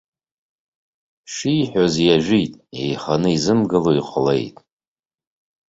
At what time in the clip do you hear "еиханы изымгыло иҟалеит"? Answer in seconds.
2.81-4.55